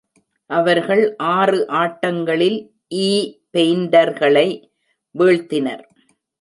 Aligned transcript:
அவர்கள் 0.49 1.15
ஆறு 1.15 1.67
ஆட்டங்களில் 1.69 2.59
ஈ-பெயிண்டர்களை 2.95 4.47
வீழ்த்தினர். 5.19 5.83